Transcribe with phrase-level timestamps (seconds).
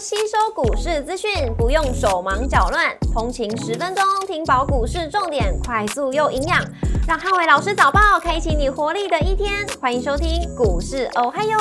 [0.00, 6.64] 吸收股市资讯，不用手忙脚乱，通勤十分钟听饱股市重点，快速又营养，
[7.08, 9.66] 让汉伟老师早报开启你活力的一天。
[9.80, 11.58] 欢迎收听股市哦嗨哟，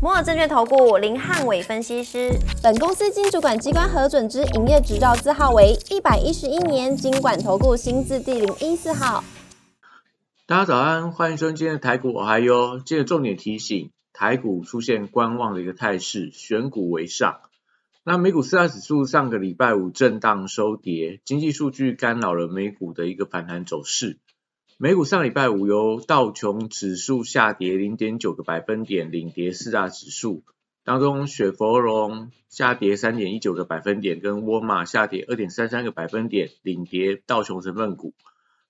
[0.00, 2.30] 摩尔证券投顾林汉伟分析师，
[2.62, 9.24] 本公司经主管机关核准之营业执照字号为一百一十一年经管投顾新字第零一四号。
[10.46, 13.90] 大家早安，欢迎收听今天的台股哦嗨哟，今日重点提醒。
[14.12, 17.40] 台股出现观望的一个态势，选股为上。
[18.04, 24.18] 那美股四大指数上个礼拜五震荡收跌，经济数据干扰了美股的一个反弹走势。
[24.76, 30.42] 美股上礼拜五由道琼指数下跌零点九个百分点领跌四大指数，
[30.82, 38.14] 当中雪佛龙下跌三点一九个百分点，跟沃尔玛下跌二点三三个百分点领跌道琼成分股。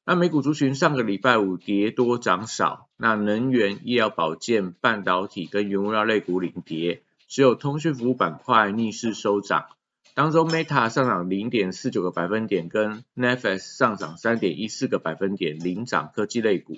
[0.04, 9.64] 那美股族群上个礼拜五跌多涨少，那能源、医疗保健、半导体跟原物料类股领跌，只有通讯服务板块逆势收涨。
[10.12, 16.76] 当中 Meta 上涨零点四九个百分点，跟 Netflix 上涨三点一四个百分点领涨科技类股。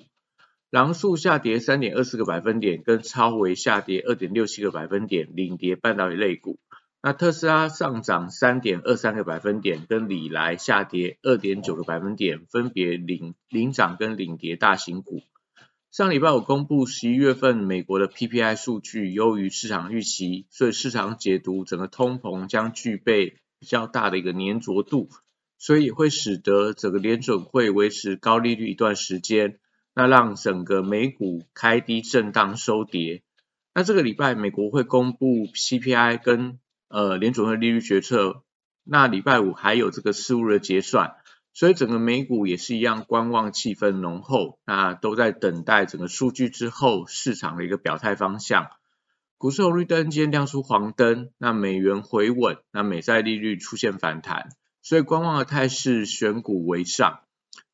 [0.69, 6.57] 狼树下跌三点二四个百分点，跟超微下跌二点六七个百分点领跌半导体类股。
[7.01, 15.21] 那特斯拉上涨三点二三个百分点，跟里来下跌二点九个百分点，分别领领涨跟领跌大型股。
[15.95, 25.07] 上礼拜五公布十一月份美国的 PPI 数据优于市场预期，所以市场解读整个通膨将具备比较大的一个粘着度，
[25.57, 29.57] 所以会使得整个联准会维持高利率一段时间，
[29.93, 33.23] 那让整个美股开低震荡收跌。
[33.73, 36.59] 那这个礼拜美国会公布 CPI 跟
[36.89, 38.43] 呃，联准会利率决策，
[38.83, 41.15] 那礼拜五还有这个事务的结算，
[41.55, 48.67] 所以整个美股也是一样，观望气氛浓厚，那都在等待整个数据之后市场的一个表态方向。
[49.37, 54.49] 股市红绿灯今天亮出黄灯，那美元回稳，那美债利率出现反弹，
[54.81, 57.21] 所以观望的态势选股为上。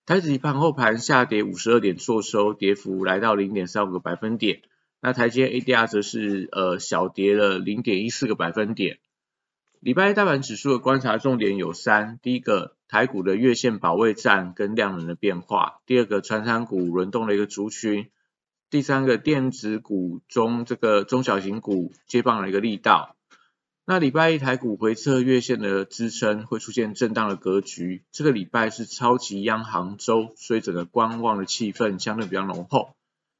[0.05, 4.61] 台指盘后盘下跌五十二点，做收，跌幅来到零点三五个百分点。
[5.01, 8.99] 那台阶 ADR 则是呃小跌了零点一四个百分点。
[9.81, 18.11] 礼拜一大盘指数的观察重点有三：第一个，台股的月线保卫战跟量能的变化；第二个，传产股轮动的一个族群；
[18.69, 23.15] 第三个，电子股中这个中小型股接棒的一个力道。
[23.83, 28.03] 那礼拜一台股回测月线的支撑，会出现震荡的格局。
[28.11, 32.93] 这个礼拜是超级央行周，所以整个观望的气氛相对比较浓厚。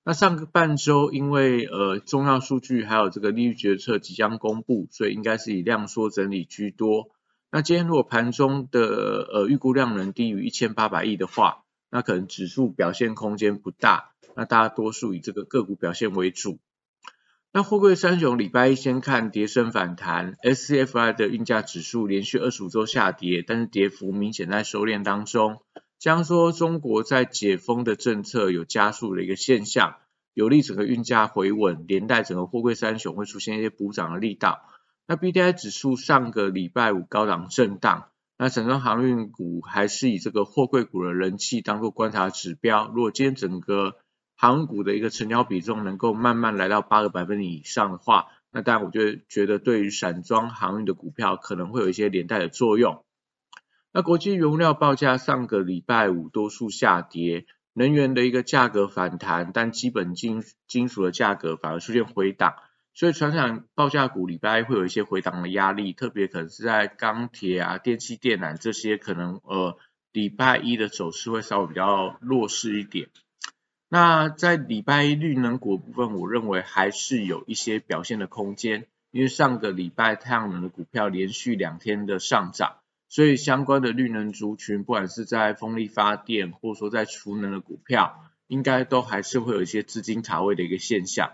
[0.04, 7.10] 那上个半周，因为呃重要数据还有这个利率决策即将公布，所以应该是以量缩整理居多。
[7.52, 14.12] 那今天如果盘中的呃预估量能低于一千八百亿的话，那可能指数表现空间不大。
[14.36, 16.60] 那大多数以这个个股表现为主。
[17.52, 25.62] 那货柜三雄礼拜一先看跌升反弹，SCFI 的运价指数连续二十五周下跌，但是跌幅明显在收敛当中。
[26.02, 29.98] 将说中国在解封的政策有加速的一个现象，
[30.34, 34.66] 有利整个运价回稳，连带整个货柜三雄会出现一些补涨的力道。
[35.06, 38.08] 那 B D I 指数上个礼拜五高档震荡，
[38.40, 42.92] 那整个航运股还是以这个货柜股的人气当做观察指标。
[42.96, 43.98] 如果今天整个
[44.36, 53.06] 航运股的一个成交比重能够慢慢来到八个百分点以上的话，那当然我就觉得对于散装航运的股票可能会有一些连带的作用。
[53.94, 62.56] 那国际原料报价上个礼拜五多数下跌，能源的一个价格反弹，但基本金金属的价格反而出现回档，
[62.94, 69.78] 所以船厂报价股礼拜会有一些回档的压力，特别可能是在钢铁啊、电气电缆这些，可能呃
[70.14, 73.10] 礼拜一的走势会稍微比较弱势一点。
[73.90, 82.78] 那在礼拜一绿能股部分，我认为还是有一些表现的空间，因为上个礼拜太阳能的股票连续两天的上涨。
[83.12, 91.30] 所以相关的绿能族群，不管是在风力发电，或者说在储能的股票，应该都还是会有一些资金卡位的一个现象。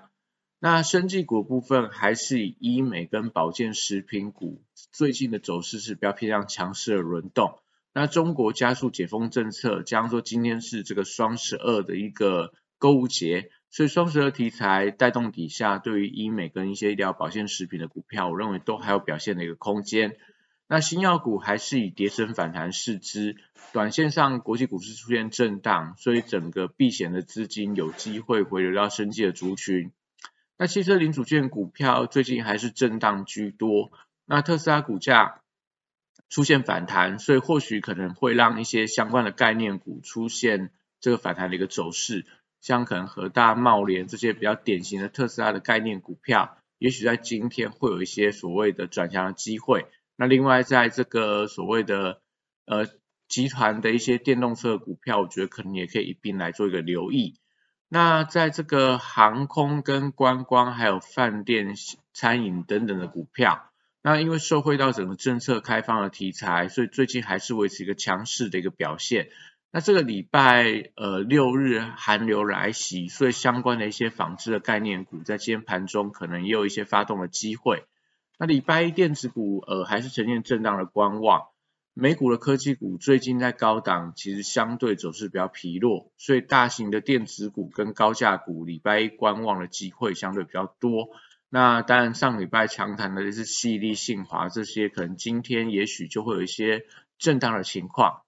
[0.57, 7.59] 那生技股部分，还是以医美跟保健食品股最近的走势是比较偏向强势的轮动。
[7.93, 20.17] 那中国加速解封政策，加上说今天是这个双十二的一个购物节，所以双十二题材带动底下，对于医美跟一些医疗保健食品的股票，我认为都还有表现的一个空间。
[20.69, 23.37] 那新药股还是以跌升反弹视之，
[23.71, 29.91] 短线上国际股市出现震荡，所以整个避险的资金有机会回流到生计的族群。
[30.57, 33.91] 那汽车零组件股票最近还是震荡居多，
[34.25, 35.41] 那特斯拉股价
[36.29, 42.25] 出现反弹，所以或许可能会让一些相关的概念股出现这个反弹的一个走势，
[42.59, 46.57] 像可能和大茂联这些比较典型的特斯拉的概念股票。
[46.77, 49.85] 也许在今天会有一些所谓的转强的机会。
[50.17, 52.21] 那另外在这个所谓的
[52.65, 52.87] 呃
[53.27, 57.39] 集团的一些电动车股票，我觉得可能也可以一并来做一个留意。
[57.87, 61.75] 那在这个航空跟观光还有饭店、
[62.13, 63.69] 餐饮等等的股票，
[64.01, 69.29] 那因为受惠到整个政策开放的题材，所以最近还是维持一个强势的一个表现。
[69.71, 77.85] 那这个礼拜呃六日寒流来袭，所以相关的一些纺织的概念股在今天盘中可能也有一些发动的机会。
[78.37, 81.47] 那礼拜一电子股呃还是呈现震荡的观望。
[81.99, 91.09] 美股的科技股最近在高档，其实相对走势比较疲弱，所以大型的电子股跟高价股礼拜一观望的机会相对比较多。
[91.49, 96.85] 那当然上礼拜强弹的是细粒、信华这些，可能今天也许就会有一些
[97.17, 98.21] 震荡的情况。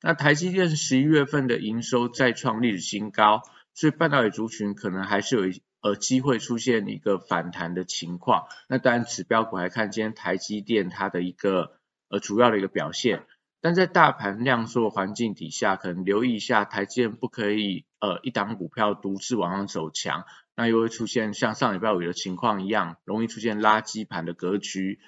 [0.00, 3.42] 那台积电十一月份的营收再创历史新高，
[3.74, 8.46] 所以半导体族群可能还是有一呃机会出现一个反弹的情况。
[8.68, 11.76] 那当然指标股来看，今天台积电它的一个。
[12.12, 13.24] 呃，主要的一个表现，
[13.60, 20.24] 但在大盘量缩环境底下，可能留意一下台积电不可以呃一档股票独自往上走强，
[20.56, 24.98] 那又会出现像上礼拜五的情况一样，容易出现垃圾盘的格局。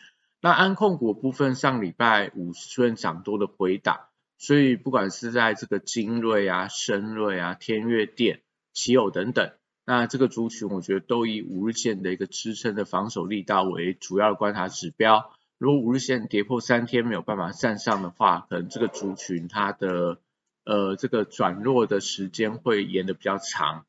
[0.41, 4.03] 那安控股部分上礼拜五出现涨多的回档，
[4.39, 8.43] 所以不管是在这个精锐啊、深锐啊、天越电、
[8.73, 9.51] 奇友等等，
[9.85, 15.33] 那这个族群我觉得都以五日线的一个支撑的防守力道为主要的观察指标。
[15.59, 20.19] 如果五日线跌破三天没有办法站上的话，可能这个族群它的
[20.65, 23.87] 呃这个转弱的时间会延的比较长。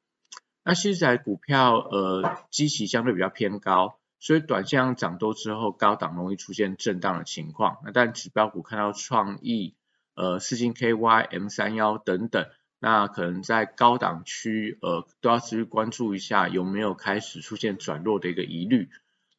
[0.63, 7.77] 那现在股票呃基期相对比较偏高，所以短线上涨多之后高档容易出现震荡的情况。
[7.83, 9.75] 那但指标股看到创意
[10.15, 12.47] 呃四星 KY M 三幺等等，
[12.85, 18.89] 那可能在高档区呃都要持续关注一下有没有开始出现转弱的一个疑虑。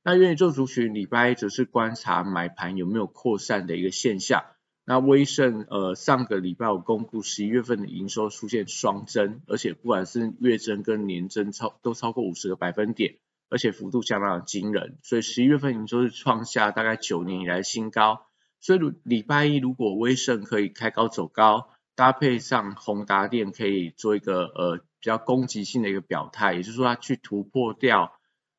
[0.03, 4.45] 那愿意做族群礼拜一则是观察买盘有没有扩散的一个现象。
[4.87, 13.17] 那威盛呃上个礼拜我公布十一月份的营收出现双增，而且不管是月增跟年增超都超过五十个百分点，
[13.51, 18.27] 而且幅度相当的惊人，所以十一月份营收是创下大概九年以来新高。
[18.61, 28.19] 所以礼拜一如果威盛可以开高走高，搭配上宏达电可以做一个呃比较攻击性的一个表态，也就是说它去突破掉。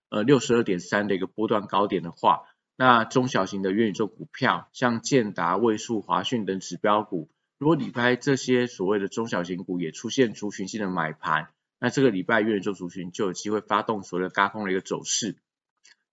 [0.09, 2.43] 呃，六十二点三的一个波段高点的话，
[2.77, 7.27] 那中小型的元宇宙股票，像建达、位数、华讯等指标股，
[7.57, 11.49] 如果礼拜这些所谓的中小型股也出现族群性的买盘，
[11.79, 15.37] 那这个礼拜元宇宙族群就有机会发动所谓的高空的一个走势。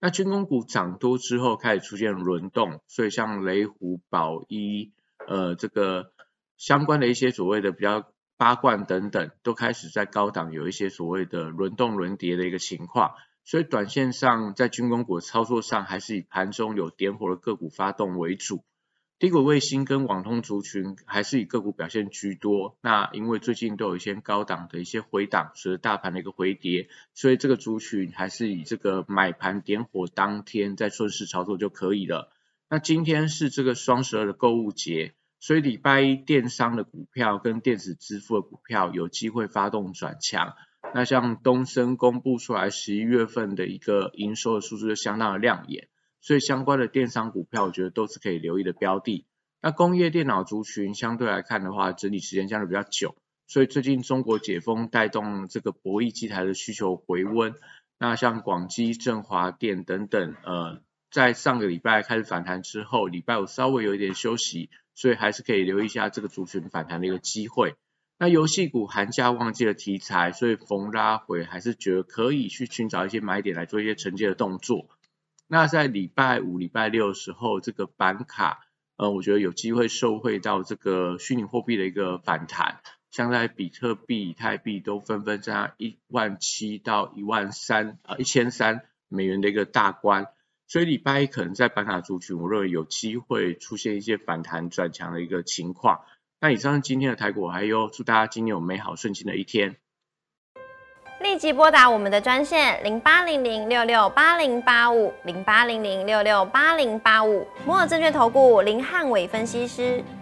[0.01, 4.91] 那军工股涨多之后开始出现轮动，所以像雷虎、宝一，
[5.27, 6.11] 呃，这个
[6.57, 13.13] 相关的一些所谓的比较八冠等等，都开始在高档有一些所谓的轮动轮跌的一个情况。
[13.45, 18.63] 所以短线上在军工股操作上，还是以盘中有点火的个股发动为主。
[19.19, 22.77] 低轨卫星跟网通族群还是以个股表现居多。
[22.81, 32.31] 那因为最近都有一些高档的一些回档，随着大盘的一个回跌，所以这个族群还是以这个买盘点火当天再顺势操作就可以了。
[32.69, 35.13] 那今天是这个双十二的购物节，
[35.45, 40.53] 所以礼拜一电商的股票跟电子支付的股票有机会发动转强。
[40.93, 45.89] 那像东升公布出来十一月份的一个营收的数字就相当的亮眼，
[46.21, 49.25] 所以相关的电商股票我觉得都是可以留意的标的。
[49.61, 57.53] 那工业电脑族群相对来看的话，整理时间相对比较久，所以最近中国解封带动这个博弈机台的需求回温。
[57.99, 60.81] 那像广基、振华电等等，呃，
[61.13, 67.75] 在上个礼拜开始反弹之后，礼拜五稍微有一点休息，所以还是可以留意一下这个族群反弹的一个机会。
[68.17, 74.87] 那游戏股寒假旺季的题材，所以逢拉回还是觉得可以去寻找一些买点来做一些承接的动作。
[75.47, 78.65] 那在礼拜五、礼拜六的时候，这个板卡，
[78.97, 82.79] 呃，我觉得有机会受惠到这个虚拟货币的一个反弹，
[83.11, 90.25] 像在比特币、以太币都纷纷在一万七到一万三呃一千三美元的一个大关，
[90.67, 96.01] 所以礼拜一可能在板卡族群，我认为有机会出现一些反弹转强的一个情况。
[96.39, 99.75] 那以上是今天的台股，还有祝大家今天有美好顺心的一天。
[101.21, 110.03] 立即拨打我们的专线零八零零六六八零八五零八零零六六八零八五摩尔证券投顾林汉伟分析师。